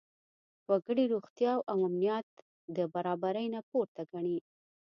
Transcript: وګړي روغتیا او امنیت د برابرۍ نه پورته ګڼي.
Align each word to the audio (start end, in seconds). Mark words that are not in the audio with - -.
وګړي 0.69 1.05
روغتیا 1.13 1.53
او 1.71 1.77
امنیت 1.87 2.27
د 2.75 2.77
برابرۍ 2.93 3.47
نه 3.55 3.61
پورته 3.69 4.01
ګڼي. 4.11 4.37